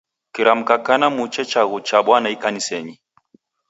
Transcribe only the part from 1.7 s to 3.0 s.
cha Bwana ikanisenyi.